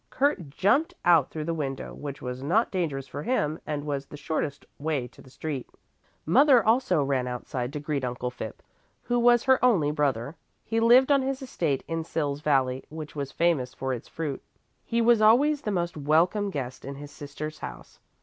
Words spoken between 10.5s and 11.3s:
He lived on